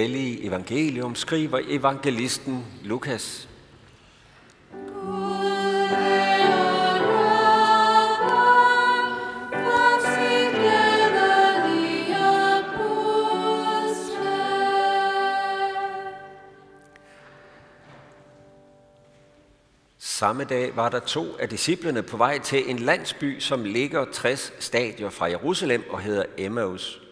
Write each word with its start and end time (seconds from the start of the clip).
hellige 0.00 0.46
evangelium 0.46 1.14
skriver 1.14 1.60
evangelisten 1.68 2.64
Lukas. 2.82 3.48
Samme 19.98 20.44
dag 20.44 20.76
var 20.76 20.88
der 20.88 21.00
to 21.00 21.36
af 21.38 21.48
disciplene 21.48 22.02
på 22.02 22.16
vej 22.16 22.38
til 22.38 22.70
en 22.70 22.78
landsby, 22.78 23.38
som 23.38 23.64
ligger 23.64 24.04
60 24.12 24.52
stadier 24.58 25.10
fra 25.10 25.26
Jerusalem 25.26 25.84
og 25.90 26.00
hedder 26.00 26.24
Emmaus. 26.38 27.03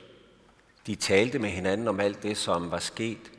De 0.87 0.95
talte 0.95 1.39
med 1.39 1.51
hinanden 1.51 1.89
om 1.89 2.01
alt 2.01 2.23
det, 2.23 2.37
som 2.37 2.71
var 2.71 2.79
sket. 2.79 3.33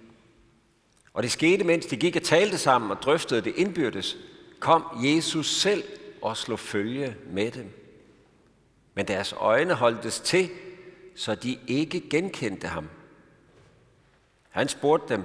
Og 1.13 1.23
det 1.23 1.31
skete, 1.31 1.63
mens 1.63 1.85
de 1.85 1.97
gik 1.97 2.15
og 2.15 2.23
talte 2.23 2.57
sammen 2.57 2.91
og 2.91 3.01
drøftede 3.01 3.41
det 3.41 3.55
indbyrdes, 3.55 4.17
kom 4.59 4.85
Jesus 5.03 5.55
selv 5.61 5.83
og 6.21 6.37
slog 6.37 6.59
følge 6.59 7.15
med 7.25 7.51
dem. 7.51 7.69
Men 8.93 9.07
deres 9.07 9.33
øjne 9.37 9.73
holdtes 9.73 10.19
til, 10.19 10.49
så 11.15 11.35
de 11.35 11.59
ikke 11.67 12.09
genkendte 12.09 12.67
ham. 12.67 12.89
Han 14.49 14.67
spurgte 14.67 15.13
dem, 15.13 15.23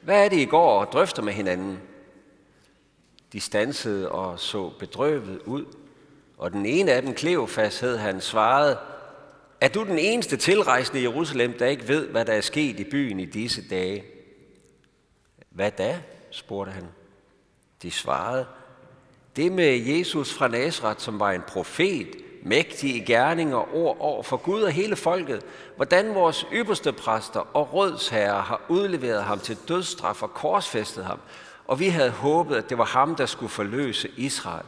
hvad 0.00 0.24
er 0.24 0.28
det, 0.28 0.36
I 0.36 0.44
går 0.44 0.80
og 0.80 0.92
drøfter 0.92 1.22
med 1.22 1.32
hinanden? 1.32 1.78
De 3.32 3.40
stansede 3.40 4.12
og 4.12 4.40
så 4.40 4.70
bedrøvet 4.78 5.40
ud, 5.44 5.64
og 6.38 6.52
den 6.52 6.66
ene 6.66 6.92
af 6.92 7.02
dem, 7.02 7.14
Kleofas, 7.14 7.80
hed 7.80 7.96
han, 7.96 8.20
svarede, 8.20 8.78
er 9.60 9.68
du 9.68 9.84
den 9.84 9.98
eneste 9.98 10.36
tilrejsende 10.36 11.00
i 11.00 11.02
Jerusalem, 11.02 11.58
der 11.58 11.66
ikke 11.66 11.88
ved, 11.88 12.08
hvad 12.08 12.24
der 12.24 12.32
er 12.32 12.40
sket 12.40 12.80
i 12.80 12.84
byen 12.84 13.20
i 13.20 13.24
disse 13.24 13.68
dage? 13.68 14.04
Hvad 15.50 15.70
da? 15.70 16.00
spurgte 16.30 16.72
han. 16.72 16.84
De 17.82 17.90
svarede, 17.90 18.46
det 19.36 19.52
med 19.52 19.78
Jesus 19.78 20.32
fra 20.32 20.48
Nazareth, 20.48 21.00
som 21.00 21.20
var 21.20 21.32
en 21.32 21.42
profet, 21.48 22.08
mægtig 22.42 22.96
i 22.96 23.00
gerninger 23.00 23.56
og 23.56 23.74
ord 23.74 23.96
over 24.00 24.22
for 24.22 24.36
Gud 24.36 24.62
og 24.62 24.70
hele 24.70 24.96
folket, 24.96 25.42
hvordan 25.76 26.14
vores 26.14 26.46
ypperste 26.52 26.92
præster 26.92 27.56
og 27.56 27.74
rådsherrer 27.74 28.42
har 28.42 28.60
udleveret 28.68 29.24
ham 29.24 29.38
til 29.38 29.58
dødsstraf 29.68 30.22
og 30.22 30.34
korsfæstet 30.34 31.04
ham, 31.04 31.18
og 31.66 31.80
vi 31.80 31.88
havde 31.88 32.10
håbet, 32.10 32.56
at 32.56 32.70
det 32.70 32.78
var 32.78 32.84
ham, 32.84 33.14
der 33.14 33.26
skulle 33.26 33.50
forløse 33.50 34.10
Israel. 34.16 34.66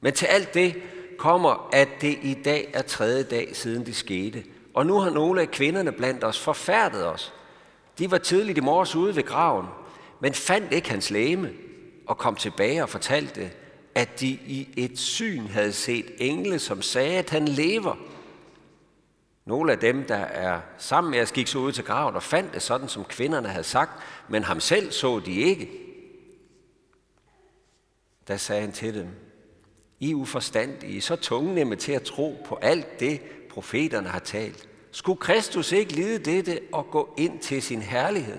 Men 0.00 0.12
til 0.12 0.26
alt 0.26 0.54
det 0.54 0.82
kommer, 1.18 1.68
at 1.72 1.88
det 2.00 2.18
i 2.22 2.34
dag 2.44 2.70
er 2.74 2.82
tredje 2.82 3.22
dag 3.22 3.56
siden 3.56 3.86
det 3.86 3.96
skete. 3.96 4.44
Og 4.74 4.86
nu 4.86 4.98
har 4.98 5.10
nogle 5.10 5.40
af 5.40 5.50
kvinderne 5.50 5.92
blandt 5.92 6.24
os 6.24 6.40
forfærdet 6.40 7.06
os. 7.06 7.32
De 7.98 8.10
var 8.10 8.18
tidligt 8.18 8.58
i 8.58 8.60
morges 8.60 8.96
ude 8.96 9.16
ved 9.16 9.22
graven, 9.22 9.66
men 10.20 10.34
fandt 10.34 10.72
ikke 10.72 10.90
hans 10.90 11.10
læme 11.10 11.52
og 12.06 12.18
kom 12.18 12.36
tilbage 12.36 12.82
og 12.82 12.88
fortalte, 12.88 13.50
at 13.94 14.20
de 14.20 14.28
i 14.28 14.68
et 14.76 14.98
syn 14.98 15.46
havde 15.46 15.72
set 15.72 16.06
engle, 16.18 16.58
som 16.58 16.82
sagde, 16.82 17.18
at 17.18 17.30
han 17.30 17.48
lever. 17.48 17.96
Nogle 19.44 19.72
af 19.72 19.78
dem, 19.78 20.04
der 20.04 20.16
er 20.16 20.60
sammen 20.78 21.10
med 21.10 21.22
os, 21.22 21.32
gik 21.32 21.46
så 21.46 21.58
ud 21.58 21.72
til 21.72 21.84
graven 21.84 22.14
og 22.14 22.22
fandt 22.22 22.54
det 22.54 22.62
sådan, 22.62 22.88
som 22.88 23.04
kvinderne 23.04 23.48
havde 23.48 23.64
sagt, 23.64 24.02
men 24.28 24.42
ham 24.42 24.60
selv 24.60 24.92
så 24.92 25.18
de 25.18 25.32
ikke. 25.32 25.70
Da 28.28 28.36
sagde 28.36 28.60
han 28.60 28.72
til 28.72 28.94
dem, 28.94 29.08
i 30.00 30.14
uforstandige, 30.14 31.00
så 31.00 31.16
tungnemme 31.16 31.76
til 31.76 31.92
at 31.92 32.02
tro 32.02 32.36
på 32.46 32.58
alt 32.62 33.00
det, 33.00 33.20
profeterne 33.50 34.08
har 34.08 34.18
talt. 34.18 34.68
Skulle 34.90 35.20
Kristus 35.20 35.72
ikke 35.72 35.92
lide 35.92 36.18
dette 36.18 36.60
og 36.72 36.90
gå 36.90 37.14
ind 37.16 37.38
til 37.38 37.62
sin 37.62 37.82
herlighed? 37.82 38.38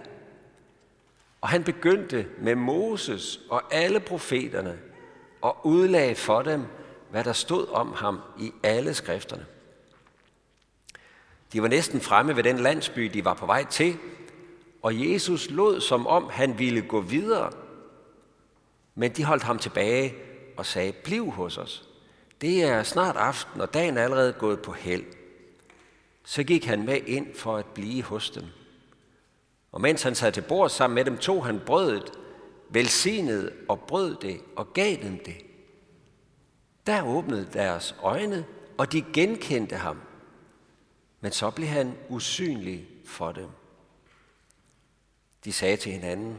Og 1.41 1.49
han 1.49 1.63
begyndte 1.63 2.27
med 2.41 2.55
Moses 2.55 3.39
og 3.49 3.73
alle 3.73 3.99
profeterne 3.99 4.79
og 5.41 5.57
udlagde 5.63 6.15
for 6.15 6.41
dem, 6.41 6.63
hvad 7.11 7.23
der 7.23 7.33
stod 7.33 7.67
om 7.67 7.93
ham 7.93 8.19
i 8.39 8.51
alle 8.63 8.93
skrifterne. 8.93 9.45
De 11.53 11.61
var 11.61 11.67
næsten 11.67 12.01
fremme 12.01 12.35
ved 12.35 12.43
den 12.43 12.57
landsby, 12.57 13.03
de 13.03 13.25
var 13.25 13.33
på 13.33 13.45
vej 13.45 13.65
til, 13.65 13.97
og 14.81 15.11
Jesus 15.11 15.49
lod 15.49 15.81
som 15.81 16.07
om 16.07 16.29
han 16.31 16.59
ville 16.59 16.81
gå 16.81 17.01
videre. 17.01 17.51
Men 18.95 19.11
de 19.11 19.23
holdt 19.23 19.43
ham 19.43 19.59
tilbage 19.59 20.13
og 20.59 20.65
sagde, 20.65 20.91
bliv 20.91 21.31
hos 21.31 21.57
os. 21.57 21.89
Det 22.41 22.63
er 22.63 22.83
snart 22.83 23.15
aften, 23.15 23.61
og 23.61 23.73
dagen 23.73 23.97
er 23.97 24.03
allerede 24.03 24.33
gået 24.33 24.61
på 24.61 24.71
held. 24.71 25.05
Så 26.23 26.43
gik 26.43 26.65
han 26.65 26.85
med 26.85 27.01
ind 27.07 27.35
for 27.35 27.57
at 27.57 27.65
blive 27.65 28.03
hos 28.03 28.29
dem. 28.29 28.45
Og 29.71 29.81
mens 29.81 30.03
han 30.03 30.15
sad 30.15 30.31
til 30.31 30.41
bord 30.41 30.69
sammen 30.69 30.95
med 30.95 31.05
dem, 31.05 31.17
tog 31.17 31.45
han 31.45 31.59
brødet, 31.65 32.11
velsignede 32.69 33.53
og 33.69 33.79
brød 33.79 34.15
det 34.15 34.41
og 34.55 34.73
gav 34.73 34.95
dem 35.01 35.19
det. 35.25 35.37
Der 36.87 37.07
åbnede 37.07 37.47
deres 37.53 37.95
øjne, 38.01 38.45
og 38.77 38.91
de 38.91 39.05
genkendte 39.13 39.75
ham. 39.75 40.01
Men 41.21 41.31
så 41.31 41.49
blev 41.49 41.67
han 41.67 41.97
usynlig 42.09 42.87
for 43.05 43.31
dem. 43.31 43.47
De 45.45 45.53
sagde 45.53 45.77
til 45.77 45.91
hinanden, 45.91 46.37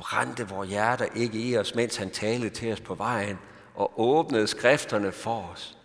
brændte 0.00 0.48
vores 0.48 0.68
hjerter 0.68 1.06
ikke 1.14 1.38
i 1.38 1.56
os, 1.56 1.74
mens 1.74 1.96
han 1.96 2.10
talte 2.10 2.50
til 2.50 2.72
os 2.72 2.80
på 2.80 2.94
vejen 2.94 3.38
og 3.74 4.00
åbnede 4.00 4.46
skrifterne 4.46 5.12
for 5.12 5.50
os. 5.52 5.76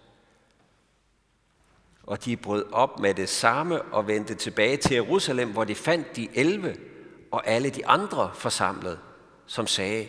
Og 2.03 2.25
de 2.25 2.37
brød 2.37 2.65
op 2.71 2.99
med 2.99 3.13
det 3.13 3.29
samme 3.29 3.81
og 3.81 4.07
vendte 4.07 4.35
tilbage 4.35 4.77
til 4.77 4.93
Jerusalem, 4.93 5.51
hvor 5.51 5.63
de 5.63 5.75
fandt 5.75 6.15
de 6.15 6.29
elve 6.33 6.75
og 7.31 7.47
alle 7.47 7.69
de 7.69 7.87
andre 7.87 8.31
forsamlet, 8.33 8.99
som 9.45 9.67
sagde, 9.67 10.07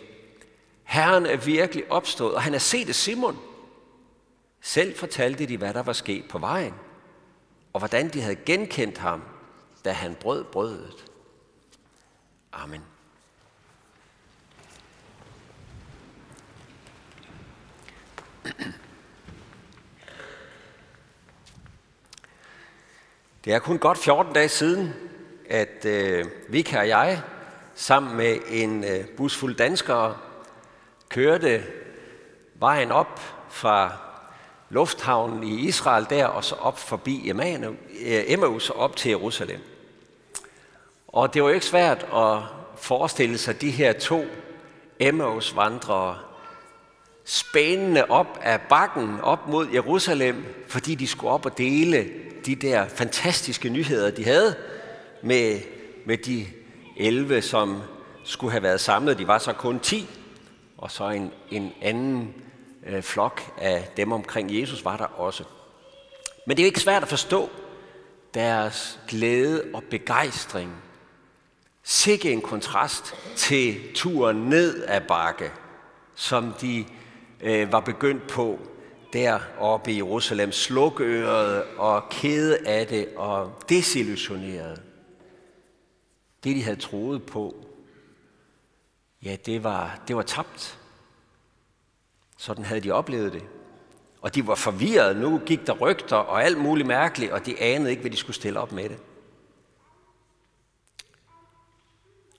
Herren 0.83 1.25
er 1.25 1.37
virkelig 1.37 1.91
opstået, 1.91 2.35
og 2.35 2.41
han 2.41 2.53
har 2.53 2.59
set 2.59 2.87
det 2.87 2.95
Simon. 2.95 3.37
Selv 4.61 4.95
fortalte 4.95 5.45
de, 5.45 5.57
hvad 5.57 5.73
der 5.73 5.83
var 5.83 5.93
sket 5.93 6.25
på 6.29 6.37
vejen, 6.37 6.73
og 7.73 7.79
hvordan 7.79 8.09
de 8.09 8.21
havde 8.21 8.35
genkendt 8.35 8.97
ham, 8.97 9.23
da 9.85 9.91
han 9.91 10.15
brød 10.15 10.43
brødet. 10.43 11.05
Amen. 12.53 12.81
Det 23.45 23.53
er 23.53 23.59
kun 23.59 23.79
godt 23.79 23.97
14 23.97 24.33
dage 24.33 24.49
siden, 24.49 24.93
at 25.49 25.85
øh, 25.85 26.25
Vika 26.49 26.79
og 26.79 26.87
jeg 26.87 27.21
sammen 27.75 28.17
med 28.17 28.37
en 28.49 28.83
øh, 28.83 29.07
busfuld 29.17 29.55
danskere 29.55 30.17
kørte 31.09 31.63
vejen 32.55 32.91
op 32.91 33.19
fra 33.49 33.91
lufthavnen 34.69 35.43
i 35.43 35.67
Israel 35.67 36.05
der, 36.09 36.25
og 36.25 36.43
så 36.43 36.55
op 36.55 36.79
forbi 36.79 37.31
øh, 37.31 38.23
Emmaus 38.27 38.69
og 38.69 38.75
op 38.75 38.95
til 38.95 39.09
Jerusalem. 39.09 39.59
Og 41.07 41.33
det 41.33 41.43
var 41.43 41.47
jo 41.47 41.53
ikke 41.53 41.65
svært 41.65 42.07
at 42.15 42.39
forestille 42.77 43.37
sig 43.37 43.61
de 43.61 43.71
her 43.71 43.93
to 43.93 44.25
Emmaus-vandrere 44.99 46.26
spændende 47.29 48.05
op 48.09 48.39
af 48.41 48.61
bakken 48.61 49.21
op 49.21 49.47
mod 49.47 49.67
Jerusalem, 49.73 50.45
fordi 50.67 50.95
de 50.95 51.07
skulle 51.07 51.31
op 51.31 51.45
og 51.45 51.57
dele 51.57 52.09
de 52.45 52.55
der 52.55 52.87
fantastiske 52.87 53.69
nyheder, 53.69 54.11
de 54.11 54.23
havde 54.23 54.55
med, 55.21 55.59
med 56.05 56.17
de 56.17 56.45
11, 56.97 57.41
som 57.41 57.81
skulle 58.23 58.51
have 58.51 58.63
været 58.63 58.79
samlet. 58.79 59.17
De 59.17 59.27
var 59.27 59.37
så 59.37 59.53
kun 59.53 59.79
10, 59.79 60.09
og 60.77 60.91
så 60.91 61.09
en, 61.09 61.31
en 61.51 61.73
anden 61.81 62.33
øh, 62.85 63.03
flok 63.03 63.41
af 63.57 63.89
dem 63.97 64.11
omkring 64.11 64.59
Jesus 64.59 64.85
var 64.85 64.97
der 64.97 65.19
også. 65.19 65.43
Men 66.45 66.57
det 66.57 66.63
er 66.63 66.67
ikke 66.67 66.79
svært 66.79 67.03
at 67.03 67.09
forstå 67.09 67.49
deres 68.33 68.99
glæde 69.07 69.63
og 69.73 69.83
begejstring. 69.83 70.71
Sikke 71.83 72.31
en 72.31 72.41
kontrast 72.41 73.15
til 73.35 73.77
turen 73.95 74.37
ned 74.37 74.83
ad 74.87 75.01
bakke, 75.01 75.51
som 76.15 76.53
de 76.61 76.85
øh, 77.41 77.71
var 77.71 77.79
begyndt 77.79 78.27
på 78.27 78.59
deroppe 79.13 79.91
i 79.91 79.95
Jerusalem, 79.95 80.51
slukøret 80.51 81.63
og 81.77 82.09
kede 82.09 82.67
af 82.67 82.87
det 82.87 83.07
og 83.15 83.63
desillusioneret. 83.69 84.81
Det, 86.43 86.55
de 86.55 86.63
havde 86.63 86.79
troet 86.79 87.23
på, 87.23 87.55
ja, 89.23 89.35
det 89.45 89.63
var, 89.63 89.99
det 90.07 90.15
var 90.15 90.21
tabt. 90.21 90.79
Sådan 92.37 92.65
havde 92.65 92.81
de 92.81 92.91
oplevet 92.91 93.33
det. 93.33 93.43
Og 94.21 94.35
de 94.35 94.47
var 94.47 94.55
forvirrede. 94.55 95.19
Nu 95.19 95.41
gik 95.45 95.67
der 95.67 95.73
rygter 95.73 96.15
og 96.15 96.43
alt 96.43 96.57
muligt 96.57 96.87
mærkeligt, 96.87 97.31
og 97.31 97.45
de 97.45 97.61
anede 97.61 97.89
ikke, 97.89 98.01
hvad 98.01 98.11
de 98.11 98.17
skulle 98.17 98.35
stille 98.35 98.59
op 98.59 98.71
med 98.71 98.89
det. 98.89 98.97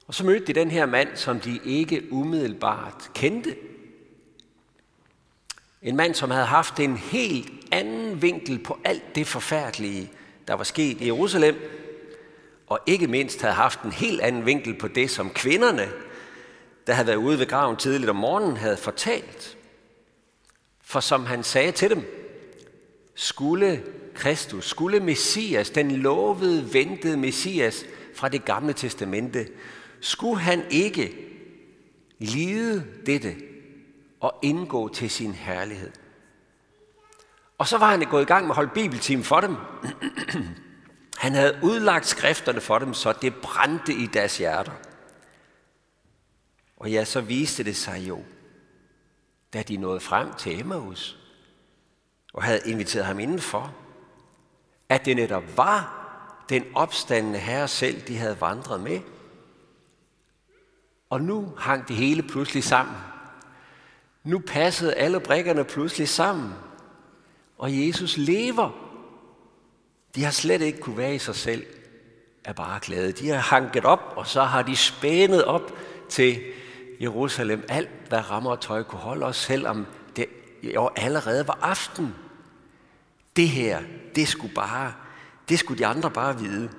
Og 0.07 0.15
så 0.15 0.25
mødte 0.27 0.47
de 0.47 0.53
den 0.53 0.71
her 0.71 0.87
mand, 0.87 1.17
som 1.17 1.41
de 1.41 1.61
ikke 1.65 2.13
umiddelbart 2.13 3.11
kendte. 3.15 3.57
En 5.83 5.97
mand, 5.97 6.15
som 6.15 6.31
havde 6.31 6.47
haft 6.47 6.81
en 6.81 6.97
helt 6.97 7.51
anden 7.73 8.23
vinkel 8.23 8.59
på 8.59 8.79
alt 8.85 9.15
det 9.15 9.27
forfærdelige, 9.27 10.11
der 10.49 10.55
var 10.55 10.65
sket 10.65 11.01
i 11.01 11.07
Jerusalem. 11.07 11.57
og 12.67 12.81
ikke 12.87 13.07
mindst 13.07 13.41
havde 13.41 13.55
haft 13.55 13.83
en 13.83 13.93
helt 13.93 14.21
anden 14.21 14.47
vinkel 14.47 14.79
på 14.79 14.89
det, 14.89 15.11
som 15.11 15.31
kvinderne, 15.31 15.89
der 16.87 16.93
havde 16.93 17.07
været 17.07 17.17
ude 17.17 17.39
ved 17.39 17.47
graven 17.47 17.77
tidligt 17.77 18.11
om 18.11 18.17
morgenen, 18.17 18.57
havde 18.57 18.77
fortalt. 18.77 19.57
For 20.83 21.01
som 21.01 21.27
han 21.27 21.43
sagde 21.43 21.73
til 21.73 21.91
dem, 21.91 22.03
skulle 23.15 23.83
Kristus, 24.15 24.69
skulle 24.69 25.01
Messias, 25.01 25.71
den 25.71 25.91
lovede, 25.91 26.75
ventede 26.75 27.17
Messias 27.17 27.85
fra 28.15 28.29
det 28.29 28.45
gamle 28.45 28.73
testamente, 28.73 29.49
skulle 30.01 30.41
han 30.41 30.63
ikke 30.71 31.15
lide 32.19 32.85
dette 33.07 33.37
og 34.21 34.39
indgå 34.43 34.89
til 34.89 35.11
sin 35.11 35.33
herlighed. 35.33 35.91
Og 37.59 37.67
så 37.67 37.79
var 37.79 37.91
han 37.91 38.01
gået 38.01 38.23
i 38.23 38.25
gang 38.25 38.45
med 38.47 38.51
at 38.51 38.57
holde 38.57 38.71
bibeltime 38.75 39.25
for 39.25 39.41
dem. 39.41 39.57
Han 41.19 41.33
havde 41.35 41.59
udlagt 41.63 42.07
skrifterne 42.07 42.61
for 42.61 42.79
dem, 42.79 42.95
så 42.95 43.13
det 43.13 43.35
brændte 43.35 43.93
i 43.93 44.07
deres 44.07 44.39
hjerter. 44.39 44.73
Og 46.77 46.91
ja, 46.91 47.05
så 47.05 47.21
viste 47.21 47.65
det 47.65 47.77
sig 47.77 48.09
jo, 48.09 48.23
da 49.53 49.63
de 49.63 49.77
nåede 49.77 50.01
frem 50.01 50.33
til 50.35 50.61
Emmaus 50.61 51.19
og 52.35 52.43
havde 52.43 52.61
inviteret 52.65 53.07
ham 53.07 53.19
indenfor, 53.19 53.75
at 54.89 55.05
det 55.05 55.17
netop 55.17 55.57
var 55.57 55.95
den 56.49 56.65
opstandende 56.75 57.39
herre 57.39 57.69
selv, 57.69 58.01
de 58.01 58.19
havde 58.19 58.41
vandret 58.41 58.81
med. 58.81 59.01
Og 61.11 61.21
nu 61.21 61.53
hang 61.59 61.89
det 61.89 61.97
hele 61.97 62.23
pludselig 62.23 62.65
sammen. 62.65 62.97
Nu 64.29 64.39
passede 64.39 64.95
alle 64.95 65.21
brikkerne 65.21 65.65
pludselig 65.65 66.09
sammen. 66.09 66.55
Og 67.59 67.87
Jesus 67.87 68.17
lever. 68.17 68.71
De 70.15 70.25
har 70.25 70.31
slet 70.31 70.61
ikke 70.61 70.81
kunne 70.81 70.97
være 70.97 71.15
i 71.15 71.19
sig 71.19 71.35
selv 71.35 71.67
er 72.45 72.53
bare 72.53 72.81
glade. 72.83 73.13
De 73.13 73.29
har 73.29 73.39
hanket 73.39 73.85
op, 73.85 74.15
og 74.17 74.27
så 74.27 74.43
har 74.43 74.63
de 74.63 74.77
spændet 74.77 75.45
op 75.45 75.73
til 76.09 76.43
Jerusalem. 77.01 77.65
Alt, 77.69 77.91
hvad 78.09 78.31
rammer 78.31 78.51
og 78.51 78.61
tøj 78.61 78.83
kunne 78.83 79.01
holde 79.01 79.27
os, 79.27 79.37
selvom 79.37 79.87
det 80.17 80.27
jo 80.63 80.91
allerede 80.97 81.49
var 81.49 81.59
aften. 81.63 82.15
Det 83.37 83.49
her, 83.49 83.83
det 84.15 84.29
skulle 84.29 84.55
bare, 84.55 84.95
det 85.49 85.59
skulle 85.59 85.79
de 85.79 85.87
andre 85.87 86.11
bare 86.11 86.39
vide. 86.39 86.71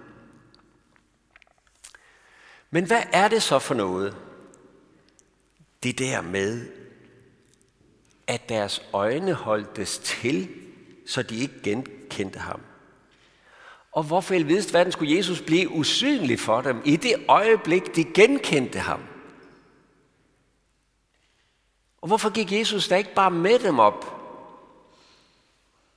Men 2.70 2.86
hvad 2.86 3.02
er 3.14 3.28
det 3.28 3.44
så 3.44 3.60
for 3.60 3.74
noget? 3.74 4.16
Det 5.84 6.00
der 6.00 6.22
med, 6.22 6.80
at 8.30 8.50
deres 8.50 8.82
øjne 8.94 9.34
holdtes 9.34 9.98
til, 9.98 10.50
så 11.08 11.24
de 11.24 11.36
ikke 11.36 11.62
genkendte 11.64 12.40
ham. 12.40 12.62
Og 13.92 14.04
hvorfor 14.04 14.34
i 14.34 14.44
vidste 14.44 14.74
verden 14.74 14.92
skulle 14.92 15.18
Jesus 15.18 15.42
blive 15.42 15.70
usynlig 15.70 16.40
for 16.40 16.62
dem 16.62 16.82
i 16.86 16.96
det 16.96 17.26
øjeblik, 17.28 17.96
de 17.96 18.04
genkendte 18.04 18.80
ham? 18.80 19.04
Og 22.02 22.08
hvorfor 22.08 22.30
gik 22.30 22.52
Jesus 22.52 22.88
da 22.88 22.96
ikke 22.96 23.14
bare 23.14 23.32
med 23.32 23.60
dem 23.60 23.80
op 23.80 24.06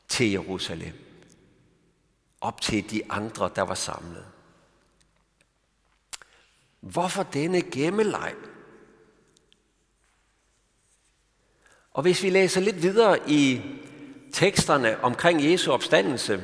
til 0.09 0.31
Jerusalem? 0.31 0.95
Op 2.41 2.61
til 2.61 2.91
de 2.91 3.03
andre, 3.11 3.51
der 3.57 3.63
var 3.63 3.75
samlet. 3.75 4.27
Hvorfor 6.81 7.23
denne 7.23 7.63
gemmeleg? 7.63 8.35
Og 11.95 12.03
hvis 12.03 12.23
vi 12.23 12.31
læser 12.31 12.61
lidt 12.61 12.83
videre 12.83 13.19
i 13.31 13.61
teksterne 14.33 15.05
omkring 15.05 15.51
Jesu 15.51 15.73
opstandelse, 15.73 16.43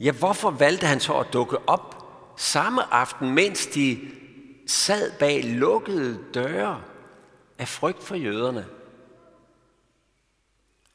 ja, 0.00 0.12
hvorfor 0.12 0.50
valgte 0.50 0.86
han 0.86 1.00
så 1.00 1.12
at 1.12 1.32
dukke 1.32 1.68
op 1.68 1.96
samme 2.36 2.94
aften, 2.94 3.30
mens 3.30 3.66
de 3.66 3.98
sad 4.66 5.12
bag 5.18 5.44
lukkede 5.44 6.18
døre 6.34 6.82
af 7.58 7.68
frygt 7.68 8.02
for 8.02 8.14
jøderne? 8.14 8.66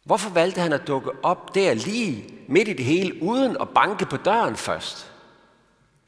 Hvorfor 0.04 0.30
valgte 0.30 0.62
han 0.62 0.74
at 0.74 0.88
dukke 0.88 1.12
op 1.24 1.56
der 1.56 1.74
lige 1.74 2.34
midt 2.48 2.68
i 2.68 2.74
det 2.74 2.86
hele, 2.86 3.24
uden 3.24 3.58
at 3.62 3.70
banke 3.70 4.06
på 4.06 4.18
døren 4.18 4.56
først? 4.56 5.12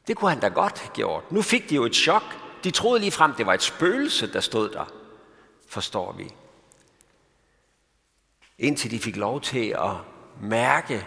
Det 0.06 0.16
kunne 0.16 0.30
han 0.30 0.40
da 0.40 0.48
godt 0.48 0.78
have 0.78 0.90
gjort. 0.94 1.32
Nu 1.32 1.42
fik 1.42 1.70
de 1.70 1.74
jo 1.74 1.84
et 1.84 1.94
chok. 1.94 2.22
De 2.64 2.70
troede 2.70 3.00
lige 3.00 3.10
frem, 3.10 3.34
det 3.34 3.46
var 3.46 3.54
et 3.54 3.62
spøgelse, 3.62 4.32
der 4.32 4.40
stod 4.40 4.70
der. 4.70 4.97
Forstår 5.68 6.12
vi 6.12 6.30
indtil 8.58 8.90
de 8.90 8.98
fik 8.98 9.16
lov 9.16 9.40
til 9.40 9.68
at 9.78 9.96
mærke 10.40 11.06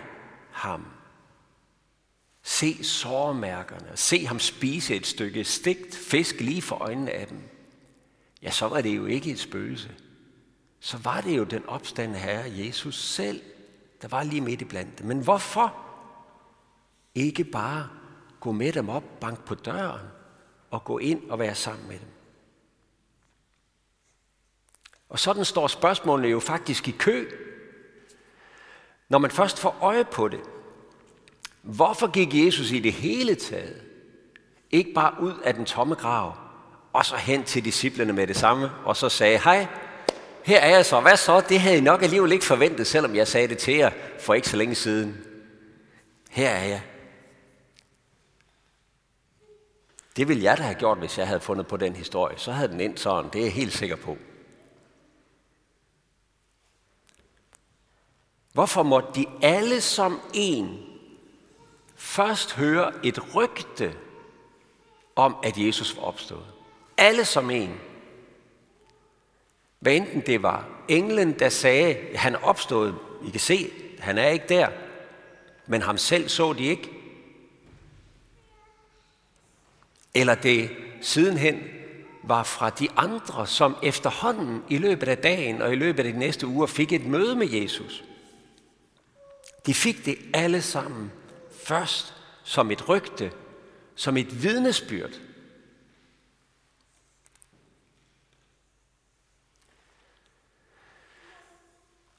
ham. 0.51 0.85
Se 2.43 2.83
sårmærkerne, 2.83 3.97
se 3.97 4.25
ham 4.25 4.39
spise 4.39 4.95
et 4.95 5.07
stykke 5.07 5.43
stegt 5.43 5.95
fisk 5.95 6.39
lige 6.39 6.61
for 6.61 6.75
øjnene 6.75 7.11
af 7.11 7.27
dem. 7.27 7.39
Ja, 8.41 8.51
så 8.51 8.67
var 8.67 8.81
det 8.81 8.95
jo 8.95 9.05
ikke 9.05 9.31
et 9.31 9.39
spøgelse. 9.39 9.95
Så 10.79 10.97
var 10.97 11.21
det 11.21 11.37
jo 11.37 11.43
den 11.43 11.65
opstandende 11.65 12.19
Herre, 12.19 12.51
Jesus 12.65 13.03
selv, 13.03 13.41
der 14.01 14.07
var 14.07 14.23
lige 14.23 14.41
midt 14.41 14.61
i 14.61 14.65
blandt 14.65 14.99
dem. 14.99 15.07
Men 15.07 15.23
hvorfor 15.23 15.75
ikke 17.15 17.43
bare 17.43 17.89
gå 18.39 18.51
med 18.51 18.73
dem 18.73 18.89
op, 18.89 19.19
bank 19.19 19.45
på 19.45 19.55
døren 19.55 20.07
og 20.71 20.83
gå 20.83 20.97
ind 20.97 21.29
og 21.29 21.39
være 21.39 21.55
sammen 21.55 21.87
med 21.87 21.99
dem? 21.99 22.07
Og 25.11 25.19
sådan 25.19 25.45
står 25.45 25.67
spørgsmålene 25.67 26.27
jo 26.27 26.39
faktisk 26.39 26.87
i 26.87 26.91
kø. 26.91 27.29
Når 29.09 29.17
man 29.17 29.31
først 29.31 29.59
får 29.59 29.77
øje 29.81 30.05
på 30.05 30.27
det, 30.27 30.39
hvorfor 31.61 32.11
gik 32.11 32.45
Jesus 32.45 32.71
i 32.71 32.79
det 32.79 32.93
hele 32.93 33.35
taget 33.35 33.81
ikke 34.71 34.93
bare 34.93 35.13
ud 35.21 35.33
af 35.43 35.53
den 35.53 35.65
tomme 35.65 35.95
grav, 35.95 36.37
og 36.93 37.05
så 37.05 37.15
hen 37.15 37.43
til 37.43 37.65
disciplene 37.65 38.13
med 38.13 38.27
det 38.27 38.35
samme, 38.35 38.71
og 38.85 38.97
så 38.97 39.09
sagde, 39.09 39.39
hej, 39.39 39.67
her 40.43 40.59
er 40.59 40.75
jeg 40.75 40.85
så. 40.85 40.99
Hvad 40.99 41.17
så? 41.17 41.41
Det 41.49 41.59
havde 41.59 41.77
I 41.77 41.81
nok 41.81 42.03
alligevel 42.03 42.31
ikke 42.31 42.45
forventet, 42.45 42.87
selvom 42.87 43.15
jeg 43.15 43.27
sagde 43.27 43.47
det 43.47 43.57
til 43.57 43.75
jer 43.75 43.91
for 44.19 44.33
ikke 44.33 44.49
så 44.49 44.57
længe 44.57 44.75
siden. 44.75 45.17
Her 46.29 46.49
er 46.49 46.65
jeg. 46.65 46.81
Det 50.15 50.27
ville 50.27 50.43
jeg 50.43 50.57
da 50.57 50.63
have 50.63 50.75
gjort, 50.75 50.97
hvis 50.97 51.17
jeg 51.17 51.27
havde 51.27 51.39
fundet 51.39 51.67
på 51.67 51.77
den 51.77 51.95
historie. 51.95 52.37
Så 52.37 52.51
havde 52.51 52.71
den 52.71 52.81
endt 52.81 52.99
sådan, 52.99 53.31
det 53.33 53.39
er 53.39 53.45
jeg 53.45 53.53
helt 53.53 53.73
sikker 53.73 53.95
på. 53.95 54.17
Hvorfor 58.53 58.83
måtte 58.83 59.09
de 59.15 59.25
alle 59.42 59.81
som 59.81 60.19
en 60.33 60.80
først 61.95 62.53
høre 62.53 62.92
et 63.03 63.36
rygte 63.36 63.95
om, 65.15 65.36
at 65.44 65.57
Jesus 65.57 65.95
var 65.98 66.03
opstået? 66.03 66.45
Alle 66.98 67.25
som 67.25 67.50
en. 67.50 67.79
Hvad 69.79 69.96
enten 69.96 70.22
det 70.25 70.43
var 70.43 70.70
englen, 70.88 71.39
der 71.39 71.50
sagde, 71.50 71.96
at 71.96 72.20
han 72.20 72.36
er 72.36 72.39
opstået. 72.43 72.96
I 73.27 73.29
kan 73.29 73.39
se, 73.39 73.72
han 74.00 74.17
er 74.17 74.27
ikke 74.27 74.46
der. 74.50 74.67
Men 75.67 75.81
ham 75.81 75.98
selv 75.98 76.29
så 76.29 76.53
de 76.53 76.63
ikke. 76.63 76.89
Eller 80.13 80.36
det 80.36 80.70
sidenhen 81.01 81.63
var 82.24 82.43
fra 82.43 82.70
de 82.70 82.88
andre, 82.98 83.48
som 83.48 83.75
efterhånden 83.84 84.63
i 84.70 84.77
løbet 84.77 85.08
af 85.08 85.17
dagen 85.17 85.62
og 85.62 85.72
i 85.72 85.75
løbet 85.75 86.05
af 86.05 86.13
de 86.13 86.20
næste 86.20 86.48
uger 86.48 86.67
fik 86.67 86.93
et 86.93 87.05
møde 87.05 87.36
med 87.36 87.50
Jesus. 87.50 88.03
De 89.65 89.74
fik 89.74 90.06
det 90.06 90.18
alle 90.34 90.62
sammen 90.62 91.12
først 91.63 92.13
som 92.44 92.72
et 92.72 92.89
rygte, 92.89 93.32
som 93.96 94.18
et 94.18 94.44
vidnesbyrd. 94.44 95.12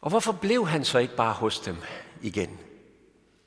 Og 0.00 0.10
hvorfor 0.10 0.32
blev 0.32 0.66
han 0.66 0.84
så 0.84 0.98
ikke 0.98 1.16
bare 1.16 1.32
hos 1.32 1.60
dem 1.60 1.76
igen? 2.22 2.58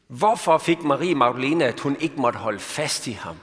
Hvorfor 0.07 0.57
fik 0.57 0.83
Marie 0.83 1.15
Magdalene, 1.15 1.65
at 1.65 1.79
hun 1.79 1.97
ikke 1.99 2.15
måtte 2.15 2.39
holde 2.39 2.59
fast 2.59 3.07
i 3.07 3.11
ham? 3.11 3.37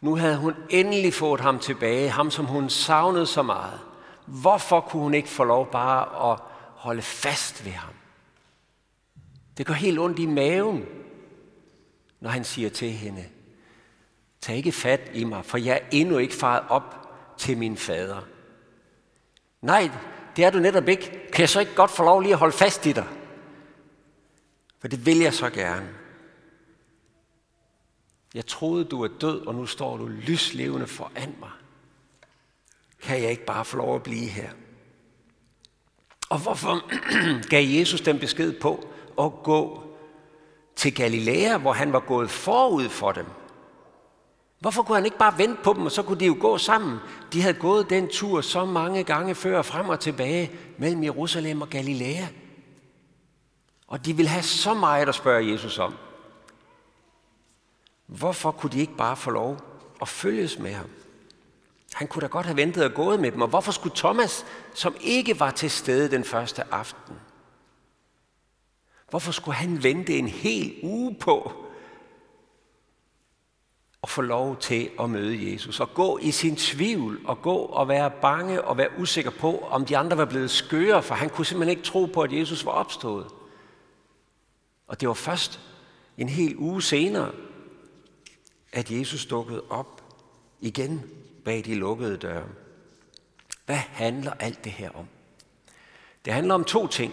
Nu 0.00 0.16
havde 0.16 0.36
hun 0.36 0.54
endelig 0.70 1.14
fået 1.14 1.40
ham 1.40 1.58
tilbage, 1.58 2.10
ham 2.10 2.30
som 2.30 2.44
hun 2.44 2.70
savnede 2.70 3.26
så 3.26 3.42
meget. 3.42 3.80
Hvorfor 4.26 4.80
kunne 4.80 5.02
hun 5.02 5.14
ikke 5.14 5.28
få 5.28 5.44
lov 5.44 5.70
bare 5.70 6.32
at 6.32 6.40
holde 6.74 7.02
fast 7.02 7.64
ved 7.64 7.72
ham? 7.72 7.94
Det 9.58 9.66
går 9.66 9.74
helt 9.74 9.98
ondt 9.98 10.18
i 10.18 10.26
maven, 10.26 10.86
når 12.20 12.30
han 12.30 12.44
siger 12.44 12.70
til 12.70 12.90
hende, 12.90 13.24
tag 14.40 14.56
ikke 14.56 14.72
fat 14.72 15.10
i 15.14 15.24
mig, 15.24 15.44
for 15.44 15.58
jeg 15.58 15.76
er 15.76 15.86
endnu 15.90 16.18
ikke 16.18 16.34
faret 16.34 16.64
op 16.68 17.08
til 17.38 17.58
min 17.58 17.76
fader. 17.76 18.28
Nej, 19.62 19.90
det 20.36 20.44
er 20.44 20.50
du 20.50 20.58
netop 20.58 20.88
ikke. 20.88 21.28
Kan 21.32 21.40
jeg 21.40 21.48
så 21.48 21.60
ikke 21.60 21.74
godt 21.74 21.90
få 21.90 22.02
lov 22.02 22.20
lige 22.20 22.32
at 22.32 22.38
holde 22.38 22.56
fast 22.56 22.86
i 22.86 22.92
dig? 22.92 23.06
For 24.78 24.88
det 24.88 25.06
vil 25.06 25.18
jeg 25.18 25.34
så 25.34 25.50
gerne. 25.50 25.88
Jeg 28.34 28.46
troede, 28.46 28.84
du 28.84 29.02
er 29.02 29.08
død, 29.20 29.46
og 29.46 29.54
nu 29.54 29.66
står 29.66 29.96
du 29.96 30.06
lyslevende 30.06 30.86
foran 30.86 31.34
mig. 31.40 31.50
Kan 33.02 33.22
jeg 33.22 33.30
ikke 33.30 33.44
bare 33.44 33.64
få 33.64 33.76
lov 33.76 33.94
at 33.94 34.02
blive 34.02 34.28
her? 34.28 34.50
Og 36.28 36.38
hvorfor 36.38 36.90
gav 37.54 37.66
Jesus 37.68 38.00
den 38.00 38.18
besked 38.18 38.60
på, 38.60 38.87
at 39.20 39.32
gå 39.42 39.82
til 40.76 40.94
Galilea, 40.94 41.56
hvor 41.56 41.72
han 41.72 41.92
var 41.92 42.00
gået 42.00 42.30
forud 42.30 42.88
for 42.88 43.12
dem. 43.12 43.26
Hvorfor 44.60 44.82
kunne 44.82 44.96
han 44.96 45.04
ikke 45.04 45.18
bare 45.18 45.38
vente 45.38 45.62
på 45.62 45.72
dem, 45.72 45.84
og 45.84 45.92
så 45.92 46.02
kunne 46.02 46.20
de 46.20 46.26
jo 46.26 46.36
gå 46.40 46.58
sammen? 46.58 46.98
De 47.32 47.42
havde 47.42 47.54
gået 47.54 47.90
den 47.90 48.08
tur 48.08 48.40
så 48.40 48.64
mange 48.64 49.04
gange 49.04 49.34
før, 49.34 49.62
frem 49.62 49.88
og 49.88 50.00
tilbage, 50.00 50.50
mellem 50.78 51.04
Jerusalem 51.04 51.62
og 51.62 51.68
Galilea. 51.68 52.26
Og 53.88 54.06
de 54.06 54.16
ville 54.16 54.28
have 54.28 54.42
så 54.42 54.74
meget 54.74 55.08
at 55.08 55.14
spørge 55.14 55.52
Jesus 55.52 55.78
om. 55.78 55.94
Hvorfor 58.06 58.50
kunne 58.50 58.72
de 58.72 58.80
ikke 58.80 58.96
bare 58.96 59.16
få 59.16 59.30
lov 59.30 59.56
at 60.00 60.08
følges 60.08 60.58
med 60.58 60.72
ham? 60.72 60.90
Han 61.92 62.08
kunne 62.08 62.22
da 62.22 62.26
godt 62.26 62.46
have 62.46 62.56
ventet 62.56 62.84
og 62.84 62.94
gået 62.94 63.20
med 63.20 63.32
dem. 63.32 63.42
Og 63.42 63.48
hvorfor 63.48 63.72
skulle 63.72 63.96
Thomas, 63.96 64.46
som 64.74 64.96
ikke 65.00 65.40
var 65.40 65.50
til 65.50 65.70
stede 65.70 66.10
den 66.10 66.24
første 66.24 66.74
aften, 66.74 67.14
hvorfor 69.10 69.32
skulle 69.32 69.54
han 69.54 69.82
vente 69.82 70.18
en 70.18 70.28
hel 70.28 70.74
uge 70.82 71.14
på 71.14 71.52
at 74.02 74.08
få 74.08 74.22
lov 74.22 74.56
til 74.56 74.90
at 75.00 75.10
møde 75.10 75.52
Jesus? 75.52 75.80
Og 75.80 75.94
gå 75.94 76.18
i 76.18 76.30
sin 76.30 76.56
tvivl, 76.56 77.20
og 77.24 77.42
gå 77.42 77.56
og 77.56 77.88
være 77.88 78.10
bange 78.10 78.64
og 78.64 78.76
være 78.76 78.98
usikker 78.98 79.30
på, 79.30 79.58
om 79.70 79.84
de 79.84 79.96
andre 79.96 80.16
var 80.16 80.24
blevet 80.24 80.50
skøre, 80.50 81.02
for 81.02 81.14
han 81.14 81.30
kunne 81.30 81.46
simpelthen 81.46 81.78
ikke 81.78 81.88
tro 81.88 82.06
på, 82.06 82.22
at 82.22 82.32
Jesus 82.32 82.64
var 82.64 82.72
opstået. 82.72 83.26
Og 84.88 85.00
det 85.00 85.08
var 85.08 85.14
først 85.14 85.60
en 86.18 86.28
hel 86.28 86.56
uge 86.56 86.82
senere, 86.82 87.32
at 88.72 88.90
Jesus 88.90 89.26
dukkede 89.26 89.62
op 89.70 90.02
igen 90.60 91.02
bag 91.44 91.64
de 91.64 91.74
lukkede 91.74 92.16
døre. 92.16 92.44
Hvad 93.66 93.76
handler 93.76 94.32
alt 94.32 94.64
det 94.64 94.72
her 94.72 94.90
om? 94.90 95.06
Det 96.24 96.32
handler 96.32 96.54
om 96.54 96.64
to 96.64 96.86
ting, 96.86 97.12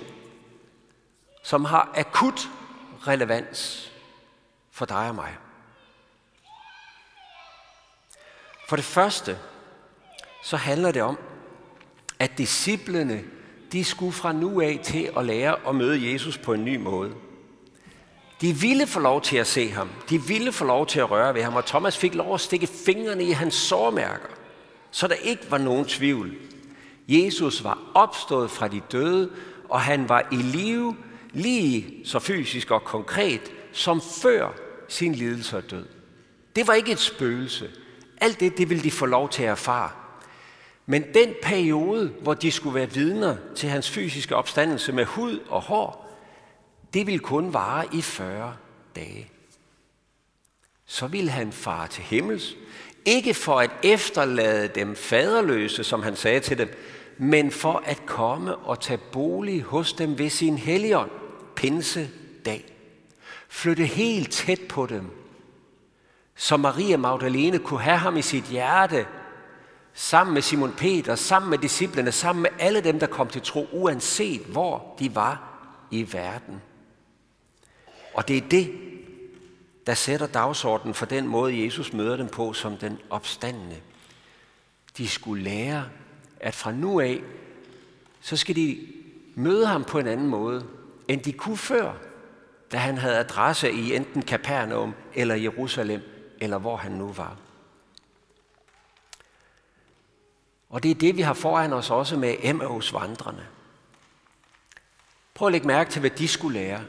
som 1.45 1.65
har 1.65 1.91
akut 1.95 2.49
relevans 3.07 3.91
for 4.71 4.85
dig 4.85 5.09
og 5.09 5.15
mig. 5.15 5.37
For 8.69 8.75
det 8.75 8.85
første, 8.85 9.37
så 10.43 10.57
handler 10.57 10.91
det 10.91 11.01
om, 11.01 11.17
at 12.19 12.37
disciplene, 12.37 13.23
de 13.71 13.83
skulle 13.83 14.11
fra 14.11 14.31
nu 14.31 14.61
af 14.61 14.79
til 14.83 15.09
at 15.17 15.25
lære 15.25 15.55
at 15.67 15.75
møde 15.75 16.13
Jesus 16.13 16.37
på 16.37 16.53
en 16.53 16.65
ny 16.65 16.77
måde. 16.77 17.13
De 18.41 18.53
ville 18.53 18.87
få 18.87 18.99
lov 18.99 19.21
til 19.21 19.37
at 19.37 19.47
se 19.47 19.71
ham. 19.71 19.89
De 20.09 20.21
ville 20.21 20.51
få 20.51 20.65
lov 20.65 20.87
til 20.87 20.99
at 20.99 21.11
røre 21.11 21.33
ved 21.33 21.43
ham. 21.43 21.55
Og 21.55 21.65
Thomas 21.65 21.97
fik 21.97 22.15
lov 22.15 22.33
at 22.33 22.41
stikke 22.41 22.67
fingrene 22.67 23.23
i 23.23 23.31
hans 23.31 23.55
sårmærker, 23.55 24.29
så 24.91 25.07
der 25.07 25.15
ikke 25.15 25.51
var 25.51 25.57
nogen 25.57 25.85
tvivl. 25.85 26.35
Jesus 27.07 27.63
var 27.63 27.79
opstået 27.93 28.51
fra 28.51 28.67
de 28.67 28.81
døde, 28.91 29.31
og 29.69 29.81
han 29.81 30.09
var 30.09 30.27
i 30.31 30.35
live 30.35 30.95
lige 31.35 32.05
så 32.05 32.19
fysisk 32.19 32.71
og 32.71 32.83
konkret 32.83 33.51
som 33.71 34.01
før 34.21 34.49
sin 34.87 35.15
lidelse 35.15 35.57
og 35.57 35.71
død. 35.71 35.85
Det 36.55 36.67
var 36.67 36.73
ikke 36.73 36.91
et 36.91 36.99
spøgelse. 36.99 37.69
Alt 38.21 38.39
det, 38.39 38.57
det 38.57 38.69
ville 38.69 38.83
de 38.83 38.91
få 38.91 39.05
lov 39.05 39.29
til 39.29 39.43
at 39.43 39.49
erfare. 39.49 39.89
Men 40.85 41.03
den 41.13 41.33
periode, 41.41 42.13
hvor 42.21 42.33
de 42.33 42.51
skulle 42.51 42.75
være 42.75 42.91
vidner 42.91 43.35
til 43.55 43.69
hans 43.69 43.89
fysiske 43.89 44.35
opstandelse 44.35 44.91
med 44.91 45.05
hud 45.05 45.39
og 45.49 45.61
hår, 45.61 46.05
det 46.93 47.07
ville 47.07 47.19
kun 47.19 47.53
vare 47.53 47.85
i 47.93 48.01
40 48.01 48.55
dage. 48.95 49.29
Så 50.85 51.07
ville 51.07 51.31
han 51.31 51.51
fare 51.51 51.87
til 51.87 52.03
himmels, 52.03 52.55
ikke 53.05 53.33
for 53.33 53.59
at 53.59 53.71
efterlade 53.83 54.67
dem 54.67 54.95
faderløse, 54.95 55.83
som 55.83 56.03
han 56.03 56.15
sagde 56.15 56.39
til 56.39 56.57
dem, 56.57 56.69
men 57.17 57.51
for 57.51 57.83
at 57.85 58.05
komme 58.05 58.55
og 58.55 58.79
tage 58.79 58.99
bolig 59.11 59.61
hos 59.61 59.93
dem 59.93 60.17
ved 60.17 60.29
sin 60.29 60.57
helligånd, 60.57 61.11
pinsedag. 61.65 62.65
Flytte 63.49 63.85
helt 63.85 64.31
tæt 64.31 64.59
på 64.69 64.85
dem, 64.85 65.09
så 66.35 66.57
Maria 66.57 66.97
Magdalene 66.97 67.59
kunne 67.59 67.81
have 67.81 67.97
ham 67.97 68.17
i 68.17 68.21
sit 68.21 68.43
hjerte, 68.43 69.05
sammen 69.93 70.33
med 70.33 70.41
Simon 70.41 70.73
Peter, 70.77 71.15
sammen 71.15 71.49
med 71.49 71.57
disciplene, 71.57 72.11
sammen 72.11 72.41
med 72.41 72.49
alle 72.59 72.81
dem, 72.81 72.99
der 72.99 73.07
kom 73.07 73.27
til 73.27 73.41
tro, 73.41 73.67
uanset 73.71 74.41
hvor 74.41 74.95
de 74.99 75.15
var 75.15 75.59
i 75.91 76.13
verden. 76.13 76.61
Og 78.13 78.27
det 78.27 78.37
er 78.37 78.49
det, 78.49 78.71
der 79.87 79.93
sætter 79.93 80.27
dagsordenen 80.27 80.93
for 80.93 81.05
den 81.05 81.27
måde, 81.27 81.63
Jesus 81.65 81.93
møder 81.93 82.17
dem 82.17 82.27
på 82.27 82.53
som 82.53 82.77
den 82.77 82.99
opstandende. 83.09 83.77
De 84.97 85.07
skulle 85.07 85.43
lære, 85.43 85.85
at 86.39 86.53
fra 86.55 86.71
nu 86.71 86.99
af, 86.99 87.21
så 88.21 88.37
skal 88.37 88.55
de 88.55 88.87
møde 89.35 89.67
ham 89.67 89.83
på 89.83 89.99
en 89.99 90.07
anden 90.07 90.27
måde, 90.27 90.65
end 91.07 91.21
de 91.21 91.33
kunne 91.33 91.57
før, 91.57 91.93
da 92.71 92.77
han 92.77 92.97
havde 92.97 93.17
adresse 93.17 93.71
i 93.71 93.95
enten 93.95 94.21
Kapernaum 94.21 94.93
eller 95.13 95.35
Jerusalem, 95.35 96.01
eller 96.41 96.57
hvor 96.57 96.75
han 96.75 96.91
nu 96.91 97.11
var. 97.11 97.37
Og 100.69 100.83
det 100.83 100.91
er 100.91 100.95
det, 100.95 101.17
vi 101.17 101.21
har 101.21 101.33
foran 101.33 101.73
os 101.73 101.89
også 101.89 102.17
med 102.17 102.35
Emmaus 102.41 102.93
vandrene. 102.93 103.47
Prøv 105.33 105.45
at 105.47 105.51
lægge 105.51 105.67
mærke 105.67 105.91
til, 105.91 105.99
hvad 105.99 106.09
de 106.09 106.27
skulle 106.27 106.59
lære. 106.59 106.81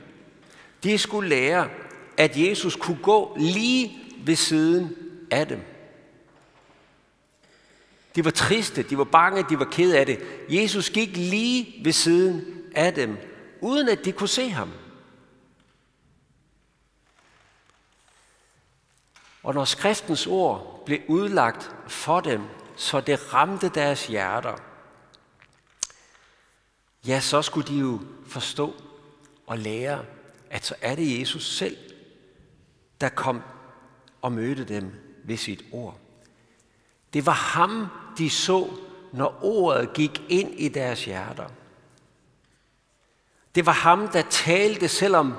De 0.83 0.99
skulle 0.99 1.29
lære, 1.29 1.71
at 2.17 2.37
Jesus 2.37 2.77
kunne 2.77 2.99
gå 3.03 3.37
lige 3.39 3.99
ved 4.19 4.37
siden 4.37 4.97
af 5.31 5.47
dem. 5.47 5.61
De 8.17 8.25
var 8.25 8.31
triste, 8.31 8.83
de 8.83 8.99
var 8.99 9.05
bange, 9.05 9.45
de 9.51 9.59
var 9.59 9.65
ked 9.65 9.95
af 9.95 10.07
det. 10.07 10.21
Jesus 10.49 10.91
gik 10.91 11.17
lige 11.17 11.81
ved 11.85 11.93
siden 11.93 12.45
af 12.75 12.95
dem, 12.95 13.17
uden 13.61 13.89
at 13.89 14.05
de 14.05 14.13
kunne 14.13 14.29
se 14.29 14.51
ham. 14.51 14.73
Og 19.43 19.55
når 19.55 19.65
skriftens 19.65 20.27
ord 20.27 20.83
blev 20.87 21.01
udlagt 21.09 21.75
for 21.89 22.21
dem, 22.21 22.43
så 22.77 23.01
det 23.01 23.35
ramte 23.35 23.69
deres 23.69 24.07
hjerter, 24.07 24.57
ja, 27.07 27.21
så 27.21 27.43
skulle 27.43 27.69
de 27.69 27.79
jo 27.79 28.01
forstå 28.27 28.75
og 29.47 29.59
lære, 29.59 30.05
at 30.51 30.65
så 30.65 30.75
er 30.81 30.95
det 30.95 31.21
Jesus 31.21 31.57
selv, 31.57 31.77
der 33.01 33.09
kom 33.09 33.43
og 34.23 34.33
mødte 34.33 34.65
dem 34.65 34.93
ved 35.25 35.37
sit 35.37 35.65
ord. 35.73 35.99
Det 37.13 37.27
var 37.27 37.33
ham, 37.33 37.87
de 38.19 38.31
så, 38.31 38.71
når 39.13 39.39
ordet 39.43 39.93
gik 39.95 40.23
ind 40.29 40.55
i 40.55 40.69
deres 40.69 41.05
hjerter. 41.05 41.49
Det 43.57 43.67
var 43.67 43.73
ham, 43.73 44.09
der 44.09 44.23
talte, 44.23 44.89
selvom 44.89 45.35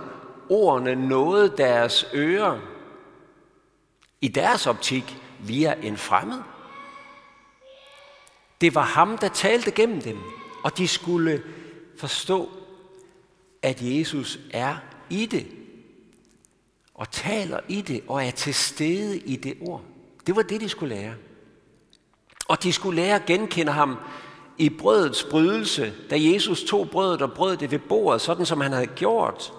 ordene 0.50 1.08
nåede 1.08 1.54
deres 1.58 2.06
ører. 2.14 2.60
I 4.22 4.28
deres 4.28 4.68
optik 4.68 5.18
via 5.40 5.76
en 5.82 5.98
fremmed. 5.98 6.42
Det 8.62 8.76
var 8.76 8.82
ham, 8.82 9.18
der 9.18 9.28
talte 9.28 9.72
gennem 9.72 10.02
dem, 10.02 10.18
og 10.64 10.78
de 10.78 10.88
skulle 10.88 11.44
forstå, 11.98 12.50
at 13.62 13.78
Jesus 13.82 14.40
er 14.52 14.76
i 15.10 15.26
det, 15.26 15.48
og 16.94 17.12
taler 17.12 17.60
i 17.68 17.82
det, 17.82 18.04
og 18.08 18.26
er 18.26 18.32
til 18.32 18.54
stede 18.54 19.18
i 19.18 19.36
det 19.36 19.58
ord. 19.62 19.82
Det 20.28 20.36
var 20.36 20.42
det, 20.42 20.62
de 20.62 20.70
skulle 20.70 20.96
lære. 20.96 21.16
Og 22.48 22.64
de 22.64 22.74
skulle 22.74 23.02
lære 23.02 23.16
at 23.16 23.26
genkende 23.26 23.72
ham 23.72 23.98
i 24.58 24.70
brødets 24.70 25.24
brydelse, 25.24 25.94
da 26.10 26.16
Jesus 26.20 26.64
tog 26.64 26.90
brødet 26.90 27.22
og 27.22 27.34
brød 27.34 27.58
det 27.58 27.72
ved 27.72 27.80
bordet, 27.80 28.22
sådan 28.22 28.46
som 28.46 28.62
han 28.62 28.72
havde 28.72 28.88
gjort. 28.88 29.54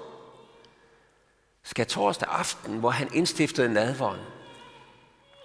Skal 1.62 1.86
torsdag 1.86 2.28
aften, 2.28 2.78
hvor 2.78 2.90
han 2.90 3.14
indstiftede 3.14 3.72
nadvåren. 3.72 4.20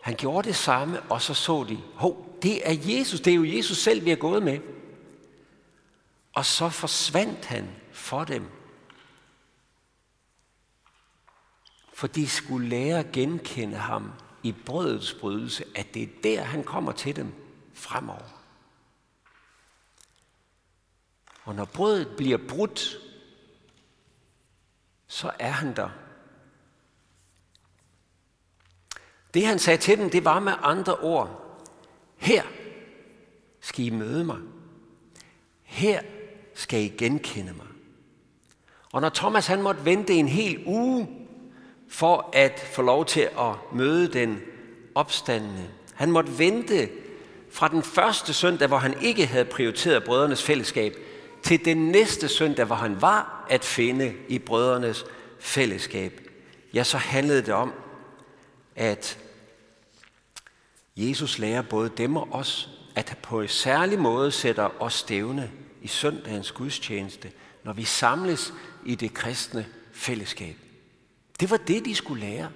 Han 0.02 0.16
gjorde 0.16 0.48
det 0.48 0.56
samme, 0.56 1.02
og 1.02 1.22
så 1.22 1.34
så 1.34 1.66
de, 1.70 1.80
hov, 1.96 2.38
det 2.42 2.70
er 2.70 2.76
Jesus, 2.86 3.20
det 3.20 3.32
er 3.32 3.36
jo 3.36 3.56
Jesus 3.56 3.78
selv, 3.78 4.06
vi 4.06 4.12
er 4.12 4.16
gået 4.16 4.44
med. 4.44 4.60
Og 6.34 6.46
så 6.46 6.70
forsvandt 6.70 7.46
han 7.46 7.70
for 7.92 8.24
dem 8.24 8.46
For 11.94 12.08
de 12.08 12.30
skulle 12.30 12.70
lære 12.70 13.00
at 13.00 13.12
genkende 13.12 13.78
ham 13.78 14.12
i 14.44 14.52
brødets 14.66 15.14
brydelse, 15.14 15.66
at 15.76 15.94
det 15.94 16.04
er 16.04 16.08
der, 16.24 16.44
han 16.44 16.64
kommer 16.64 16.92
til 16.92 17.16
dem 17.16 17.34
fremover. 17.74 18.33
Og 21.44 21.56
når 21.56 21.66
brødet 21.66 22.08
bliver 22.18 22.38
brudt, 22.48 23.00
så 25.08 25.32
er 25.40 25.52
han 25.52 25.76
der. 25.76 25.90
Det 29.34 29.46
han 29.46 29.60
sagde 29.60 29.82
til 29.82 29.98
dem, 29.98 30.10
det 30.10 30.26
var 30.26 30.40
med 30.40 30.54
andre 30.62 30.96
ord. 30.96 31.60
Her 32.18 32.44
skal 33.62 33.86
I 33.86 33.90
møde 33.90 34.24
mig. 34.24 34.38
Her 35.62 36.02
skal 36.54 36.82
I 36.82 36.88
genkende 36.88 37.54
mig. 37.54 37.68
Og 38.92 39.02
når 39.02 39.10
Thomas 39.10 39.48
han 39.48 39.62
måtte 39.62 39.86
vente 39.86 40.14
en 40.14 40.28
hel 40.28 40.64
uge 40.66 41.10
for 41.90 42.30
at 42.34 42.60
få 42.60 42.82
lov 42.82 43.06
til 43.06 43.30
at 43.40 43.56
møde 43.72 44.14
den 44.14 44.42
opstandende. 44.96 45.70
Han 45.94 46.12
måtte 46.12 46.40
vente 46.40 46.90
fra 47.52 47.68
den 47.68 47.84
første 47.84 48.34
søndag, 48.34 48.68
hvor 48.68 48.78
han 48.78 49.02
ikke 49.02 49.26
havde 49.26 49.46
prioriteret 49.46 50.04
brødrenes 50.04 50.44
fællesskab, 50.44 50.96
til 51.44 51.66
den 51.66 51.78
næste 51.78 52.28
søndag, 52.28 52.66
hvor 52.66 52.76
han 52.76 53.02
var 53.02 53.46
at 53.50 53.64
finde 53.64 54.14
i 54.28 54.40
brødrenes 54.40 55.06
fællesskab, 55.40 56.22
ja, 56.74 56.84
så 56.84 56.98
handlede 56.98 57.42
det 57.42 57.54
om, 57.54 57.74
at 58.76 59.18
Jesus 60.96 61.40
lærer 61.40 61.62
både 61.62 61.92
dem 61.98 62.16
og 62.16 62.28
os, 62.32 62.70
at 62.96 63.18
på 63.24 63.42
en 63.42 63.48
særlig 63.48 64.00
måde 64.00 64.32
sætter 64.32 64.82
os 64.82 64.94
stævne 64.94 65.52
i 65.82 65.88
søndagens 65.88 66.52
gudstjeneste, 66.52 67.32
når 67.64 67.74
vi 67.74 67.84
samles 67.84 68.54
i 68.86 68.96
det 68.96 69.14
kristne 69.14 69.66
fællesskab. 69.92 70.56
Det 71.40 71.52
var 71.52 71.58
det, 71.58 71.86
de 71.86 71.96
skulle 71.96 72.26
lære. 72.26 72.50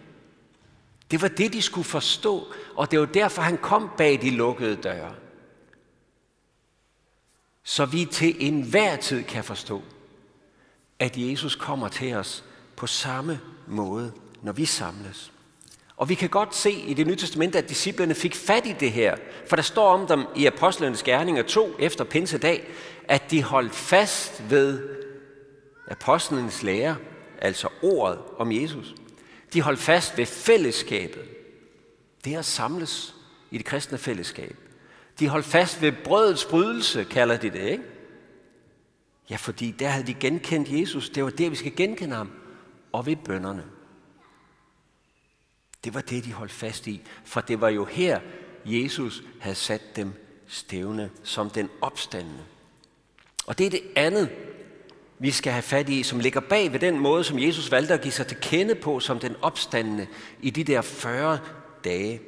Det 1.11 1.21
var 1.21 1.27
det, 1.27 1.53
de 1.53 1.61
skulle 1.61 1.85
forstå, 1.85 2.53
og 2.75 2.91
det 2.91 2.99
var 2.99 3.05
derfor, 3.05 3.41
han 3.41 3.57
kom 3.57 3.89
bag 3.97 4.21
de 4.21 4.29
lukkede 4.29 4.75
døre. 4.75 5.15
Så 7.69 7.85
vi 7.85 8.05
til 8.05 8.35
enhver 8.39 8.95
tid 8.95 9.23
kan 9.23 9.43
forstå, 9.43 9.81
at 10.99 11.17
Jesus 11.17 11.55
kommer 11.55 11.87
til 11.87 12.13
os 12.13 12.43
på 12.75 12.87
samme 12.87 13.39
måde, 13.67 14.11
når 14.41 14.51
vi 14.51 14.65
samles. 14.65 15.31
Og 15.97 16.09
vi 16.09 16.15
kan 16.15 16.29
godt 16.29 16.55
se 16.55 16.71
i 16.71 16.93
det 16.93 17.07
nye 17.07 17.15
testament, 17.15 17.55
at 17.55 17.69
disciplerne 17.69 18.15
fik 18.15 18.35
fat 18.35 18.65
i 18.65 18.75
det 18.79 18.91
her. 18.91 19.15
For 19.47 19.55
der 19.55 19.63
står 19.63 19.93
om 19.93 20.07
dem 20.07 20.25
i 20.35 20.45
Apostlenes 20.45 21.03
Gerninger 21.03 21.43
2 21.43 21.75
efter 21.79 22.03
pinsedag, 22.03 22.67
at 23.03 23.31
de 23.31 23.43
holdt 23.43 23.75
fast 23.75 24.43
ved 24.49 24.89
apostlenes 25.91 26.63
lære, 26.63 26.95
altså 27.41 27.67
ordet 27.81 28.19
om 28.37 28.51
Jesus. 28.51 28.95
De 29.53 29.61
holdt 29.61 29.79
fast 29.79 30.17
ved 30.17 30.25
fællesskabet. 30.25 31.23
Det 32.25 32.35
at 32.35 32.45
samles 32.45 33.15
i 33.51 33.57
det 33.57 33.65
kristne 33.65 33.97
fællesskab. 33.97 34.66
De 35.19 35.27
holdt 35.27 35.45
fast 35.45 35.81
ved 35.81 35.91
brødets 36.03 36.45
brydelse, 36.45 37.03
kalder 37.03 37.37
de 37.37 37.49
det, 37.49 37.69
ikke? 37.69 37.83
Ja, 39.29 39.35
fordi 39.35 39.71
der 39.71 39.87
havde 39.87 40.07
de 40.07 40.13
genkendt 40.13 40.71
Jesus. 40.71 41.09
Det 41.09 41.23
var 41.23 41.29
der, 41.29 41.49
vi 41.49 41.55
skal 41.55 41.75
genkende 41.75 42.15
ham. 42.15 42.31
Og 42.91 43.05
ved 43.05 43.15
bønderne. 43.15 43.63
Det 45.83 45.93
var 45.93 46.01
det, 46.01 46.25
de 46.25 46.33
holdt 46.33 46.51
fast 46.51 46.87
i. 46.87 47.01
For 47.25 47.41
det 47.41 47.61
var 47.61 47.69
jo 47.69 47.85
her, 47.85 48.19
Jesus 48.65 49.23
havde 49.39 49.55
sat 49.55 49.95
dem 49.95 50.13
stævne 50.47 51.09
som 51.23 51.49
den 51.49 51.69
opstandende. 51.81 52.43
Og 53.45 53.57
det 53.57 53.65
er 53.65 53.69
det 53.69 53.83
andet, 53.95 54.29
vi 55.19 55.31
skal 55.31 55.51
have 55.51 55.61
fat 55.61 55.89
i, 55.89 56.03
som 56.03 56.19
ligger 56.19 56.39
bag 56.39 56.73
ved 56.73 56.79
den 56.79 56.99
måde, 56.99 57.23
som 57.23 57.39
Jesus 57.39 57.71
valgte 57.71 57.93
at 57.93 58.01
give 58.01 58.11
sig 58.11 58.27
til 58.27 58.37
kende 58.41 58.75
på 58.75 58.99
som 58.99 59.19
den 59.19 59.35
opstandende 59.41 60.07
i 60.41 60.49
de 60.49 60.63
der 60.63 60.81
40 60.81 61.39
dage. 61.83 62.21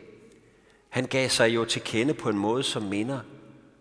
Han 0.89 1.05
gav 1.05 1.29
sig 1.29 1.55
jo 1.55 1.65
til 1.65 1.81
kende 1.81 2.13
på 2.13 2.29
en 2.29 2.38
måde, 2.38 2.63
som 2.63 2.84
minder 2.84 3.19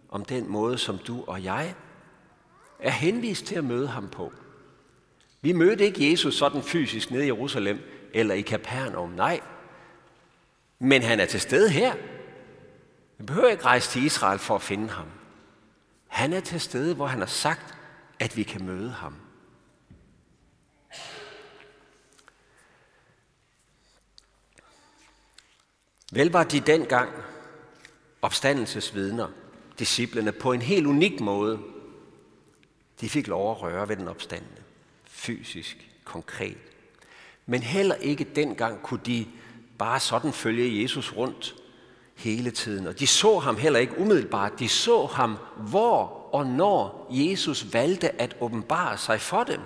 om 0.09 0.25
den 0.25 0.49
måde, 0.49 0.79
som 0.79 0.99
du 0.99 1.25
og 1.27 1.45
jeg 1.45 1.75
er 2.79 2.91
henvist 2.91 3.45
til 3.45 3.55
at 3.55 3.65
møde 3.65 3.89
ham 3.89 4.09
på. 4.09 4.33
Vi 5.41 5.53
mødte 5.53 5.85
ikke 5.85 6.11
Jesus 6.11 6.39
sådan 6.39 6.63
fysisk 6.63 7.11
nede 7.11 7.25
i 7.25 7.27
Jerusalem 7.27 7.79
eller 8.15 8.35
i 8.35 8.41
Kapernaum, 8.41 9.11
nej. 9.11 9.41
Men 10.79 11.03
han 11.03 11.21
er 11.21 11.27
til 11.27 11.41
stede 11.41 11.71
her. 11.71 11.95
Vi 13.19 13.25
behøver 13.25 13.49
ikke 13.49 13.65
rejse 13.65 13.91
til 13.91 14.05
Israel 14.05 14.39
for 14.39 14.55
at 14.55 14.63
finde 14.63 14.89
ham. 14.89 15.07
Han 16.09 16.33
er 16.33 16.41
til 16.41 16.61
stede, 16.61 16.95
hvor 16.95 17.07
han 17.07 17.19
har 17.19 17.27
sagt, 17.27 17.75
at 18.21 18.37
vi 18.37 18.43
kan 18.43 18.65
møde 18.65 18.91
ham. 18.91 19.15
Vel 26.13 26.33
var 26.33 26.45
de 26.45 26.61
dengang 26.61 27.11
opstandelsesvidner, 28.23 29.29
disciplene, 29.79 30.33
på 30.33 30.53
en 30.53 30.63
helt 30.63 30.87
unik 30.87 31.21
måde. 31.21 31.59
De 33.01 33.09
fik 33.09 33.27
lov 33.27 33.51
at 33.51 33.63
røre 33.63 33.89
ved 33.89 33.97
den 33.97 34.09
opstandende, 34.09 34.63
fysisk, 35.05 35.91
konkret. 36.05 36.57
Men 37.47 37.63
heller 37.63 37.95
ikke 37.95 38.25
dengang 38.25 38.83
kunne 38.83 39.01
de 39.07 39.27
bare 39.79 40.01
sådan 40.01 40.33
følge 40.33 40.83
Jesus 40.83 41.13
rundt 41.17 41.55
hele 42.15 42.51
tiden. 42.51 42.87
Og 42.87 42.99
de 42.99 43.07
så 43.07 43.39
ham 43.39 43.57
heller 43.57 43.79
ikke 43.79 43.99
umiddelbart. 43.99 44.59
De 44.59 44.69
så 44.69 45.07
ham, 45.07 45.37
hvor 45.57 46.29
og 46.33 46.47
når 46.47 47.07
Jesus 47.11 47.73
valgte 47.73 48.23
at 48.23 48.37
åbenbare 48.41 48.99
sig 48.99 49.21
for 49.21 49.45
dem. 49.45 49.61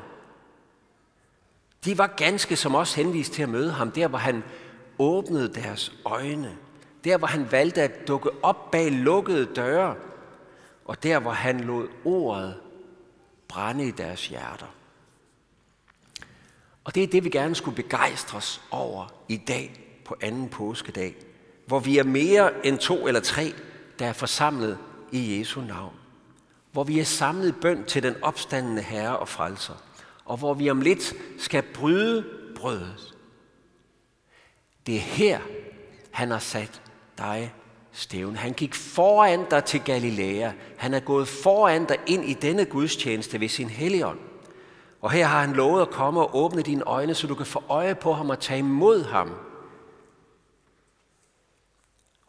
De 1.85 1.99
var 1.99 2.07
ganske 2.07 2.57
som 2.57 2.75
også 2.75 2.97
henvist 2.97 3.33
til 3.33 3.43
at 3.43 3.49
møde 3.49 3.73
ham, 3.73 3.91
der 3.91 4.09
hvor 4.09 4.19
han 4.19 4.43
åbnede 5.03 5.55
deres 5.55 5.93
øjne. 6.05 6.57
Der 7.05 7.19
hvor 7.19 7.27
han 7.27 7.53
valgte 7.53 7.83
at 7.83 8.09
dukke 8.09 8.31
op 8.43 8.71
bag 8.71 8.93
lukkede 8.93 9.55
døre. 9.57 9.95
Og 10.85 11.03
der 11.03 11.19
hvor 11.19 11.31
han 11.31 11.61
lod 11.61 11.89
ordet 12.05 12.55
brænde 13.49 13.87
i 13.87 13.91
deres 13.91 14.29
hjerter. 14.29 14.75
Og 16.85 16.95
det 16.95 17.03
er 17.03 17.07
det, 17.07 17.25
vi 17.25 17.29
gerne 17.29 17.55
skulle 17.55 17.77
begejstres 17.77 18.63
over 18.71 19.13
i 19.29 19.37
dag 19.37 19.81
på 20.05 20.17
anden 20.21 20.49
påskedag 20.49 21.17
hvor 21.67 21.79
vi 21.79 21.99
er 21.99 22.05
mere 22.05 22.67
end 22.67 22.79
to 22.79 23.07
eller 23.07 23.21
tre, 23.21 23.53
der 23.99 24.07
er 24.07 24.13
forsamlet 24.13 24.79
i 25.13 25.39
Jesu 25.39 25.61
navn. 25.61 25.95
Hvor 26.73 26.85
vi 26.85 27.01
er 27.01 27.05
samlet 27.05 27.49
i 27.49 27.53
bøn 27.53 27.85
til 27.85 28.03
den 28.03 28.15
opstandende 28.23 28.83
Herre 28.83 29.19
og 29.19 29.29
Frelser. 29.29 29.75
Og 30.25 30.37
hvor 30.37 30.55
vi 30.55 30.71
om 30.71 30.81
lidt 30.81 31.15
skal 31.39 31.63
bryde 31.75 32.25
brødet. 32.57 33.15
Det 34.87 34.97
er 34.97 35.01
her, 35.01 35.41
han 36.11 36.31
har 36.31 36.39
sat 36.39 36.83
dig 37.19 37.55
stævn. 37.93 38.37
Han 38.37 38.53
gik 38.53 38.75
foran 38.75 39.47
dig 39.51 39.65
til 39.65 39.81
Galilea. 39.81 40.53
Han 40.79 40.95
er 40.95 41.01
gået 41.01 41.29
foran 41.29 41.85
dig 41.85 41.97
ind 42.07 42.25
i 42.25 42.35
denne 42.35 42.65
gudstjeneste 42.65 43.41
ved 43.41 43.49
sin 43.49 43.69
helligånd. 43.69 44.19
Og 45.01 45.11
her 45.11 45.27
har 45.27 45.41
han 45.41 45.53
lovet 45.53 45.83
at 45.83 45.91
komme 45.91 46.21
og 46.21 46.37
åbne 46.37 46.63
dine 46.63 46.83
øjne, 46.83 47.15
så 47.15 47.27
du 47.27 47.35
kan 47.35 47.47
få 47.47 47.63
øje 47.69 47.95
på 47.95 48.13
ham 48.13 48.31
og 48.31 48.41
tage 48.41 48.59
imod 48.59 49.05
ham 49.05 49.31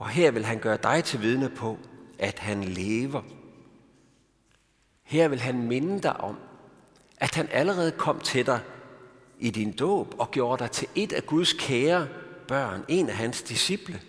og 0.03 0.09
her 0.09 0.31
vil 0.31 0.45
han 0.45 0.59
gøre 0.59 0.77
dig 0.83 1.03
til 1.03 1.21
vidne 1.21 1.49
på, 1.49 1.77
at 2.19 2.39
han 2.39 2.63
lever. 2.63 3.21
Her 5.03 5.27
vil 5.27 5.39
han 5.39 5.67
minde 5.67 6.01
dig 6.01 6.19
om, 6.19 6.37
at 7.17 7.35
han 7.35 7.47
allerede 7.51 7.91
kom 7.91 8.19
til 8.19 8.45
dig 8.45 8.59
i 9.39 9.49
din 9.49 9.71
dåb 9.71 10.15
og 10.19 10.31
gjorde 10.31 10.63
dig 10.63 10.71
til 10.71 10.87
et 10.95 11.13
af 11.13 11.25
Guds 11.25 11.53
kære 11.53 12.07
børn, 12.47 12.85
en 12.87 13.09
af 13.09 13.15
hans 13.15 13.41
disciple. 13.41 14.01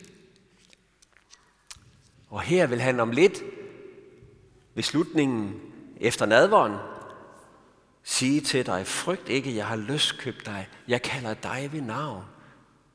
Og 2.29 2.41
her 2.41 2.67
vil 2.67 2.81
han 2.81 3.01
om 3.01 3.11
lidt 3.11 3.43
ved 4.75 4.83
slutningen 4.83 5.61
efter 6.01 6.27
nadvåren 6.27 6.79
sige 8.03 8.41
til 8.41 8.67
dig, 8.67 8.87
frygt 8.87 9.29
ikke, 9.29 9.57
jeg 9.57 9.67
har 9.67 9.77
løskøbt 9.77 10.47
dig, 10.47 10.69
jeg 10.89 11.03
kalder 11.03 11.35
dig 11.35 11.69
ved 11.73 11.81
navn, 11.81 12.25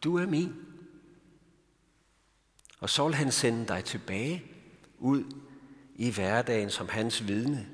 du 0.03 0.17
er 0.17 0.25
min. 0.25 0.55
Og 2.79 2.89
så 2.89 3.05
vil 3.05 3.15
han 3.15 3.31
sende 3.31 3.67
dig 3.67 3.83
tilbage 3.83 4.43
ud 4.99 5.23
i 5.95 6.11
hverdagen 6.11 6.69
som 6.69 6.89
hans 6.89 7.27
vidne. 7.27 7.67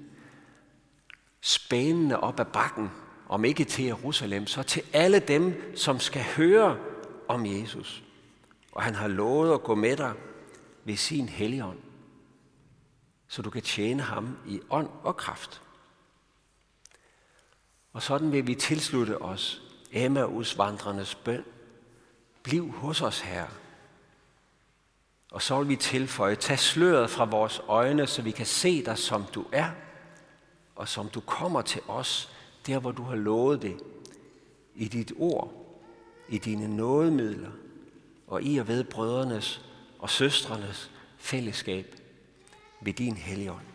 Spændende 1.42 2.20
op 2.20 2.40
ad 2.40 2.46
bakken, 2.46 2.90
om 3.30 3.46
ikke 3.46 3.64
til 3.64 3.86
Jerusalem, 3.86 4.48
så 4.48 4.64
til 4.64 4.82
alle 4.94 5.20
dem, 5.20 5.76
som 5.76 6.00
skal 6.00 6.24
høre 6.24 6.78
om 7.28 7.46
Jesus. 7.46 8.04
Og 8.72 8.84
han 8.84 8.96
har 8.96 9.08
lovet 9.08 9.54
at 9.54 9.64
gå 9.64 9.76
med 9.76 9.98
dig 9.98 10.14
ved 10.84 10.98
sin 10.98 11.30
helligånd, 11.30 11.80
så 13.28 13.42
du 13.42 13.50
kan 13.50 13.62
tjene 13.62 14.04
ham 14.04 14.38
i 14.48 14.62
ånd 14.70 14.90
og 15.04 15.18
kraft. 15.18 15.62
Og 17.94 18.02
sådan 18.02 18.32
vil 18.32 18.48
vi 18.48 18.56
tilslutte 18.56 19.22
os 19.22 19.62
Emmaus 19.92 20.58
vandrernes 20.58 21.16
bøn. 21.16 21.44
Bliv 22.44 22.72
hos 22.72 23.02
os, 23.02 23.20
Herre 23.20 23.50
og 25.36 25.42
så 25.42 25.60
vil 25.60 25.70
vi 25.70 25.76
tilføje, 25.76 26.36
tag 26.36 26.60
sløret 26.60 27.10
fra 27.10 27.26
vores 27.26 27.62
øjne, 27.68 28.08
så 28.08 28.22
vi 28.22 28.32
kan 28.32 28.46
se 28.46 28.86
dig, 28.86 28.98
som 28.98 29.26
du 29.36 29.46
er, 29.52 29.70
og 30.76 30.88
som 30.88 31.10
du 31.10 31.20
kommer 31.20 31.62
til 31.62 31.82
os, 31.88 32.32
der 32.68 32.80
hvor 32.80 32.92
du 32.92 33.04
har 33.04 33.16
lovet 33.16 33.62
det, 33.62 33.78
i 34.76 34.88
dit 34.88 35.12
ord, 35.18 35.65
i 36.30 36.38
dine 36.38 36.76
nådemidler, 36.76 37.52
og 38.28 38.44
i 38.44 38.58
og 38.58 38.68
ved 38.68 38.84
brødrenes 38.84 39.62
og 40.00 40.10
søstrenes 40.10 40.92
fællesskab 41.18 41.96
ved 42.82 42.94
din 42.94 43.16
helligånd. 43.16 43.66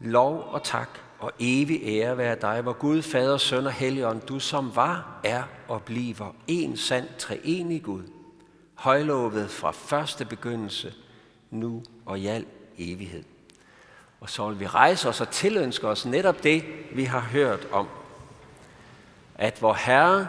Lov 0.00 0.48
og 0.50 0.64
tak 0.64 0.88
og 1.18 1.32
evig 1.38 1.80
ære 1.84 2.18
være 2.18 2.36
dig, 2.40 2.62
hvor 2.62 2.72
Gud, 2.72 3.02
Fader, 3.02 3.36
Søn 3.36 3.66
og 3.66 3.72
Helligånd, 3.72 4.20
du 4.20 4.38
som 4.38 4.76
var, 4.76 5.20
er 5.24 5.42
og 5.68 5.82
bliver 5.82 6.34
en 6.46 6.76
sand 6.76 7.08
treenig 7.18 7.82
Gud, 7.82 8.02
højlovet 8.74 9.50
fra 9.50 9.70
første 9.70 10.24
begyndelse, 10.24 10.94
nu 11.50 11.82
og 12.06 12.18
i 12.18 12.26
al 12.26 12.46
evighed. 12.78 13.24
Og 14.20 14.30
så 14.30 14.48
vil 14.48 14.60
vi 14.60 14.66
rejse 14.66 15.08
os 15.08 15.20
og 15.20 15.30
tilønske 15.30 15.88
os 15.88 16.06
netop 16.06 16.42
det, 16.42 16.64
vi 16.92 17.04
har 17.04 17.20
hørt 17.20 17.68
om. 17.72 17.88
At 19.34 19.62
vor 19.62 19.74
Herre 19.74 20.28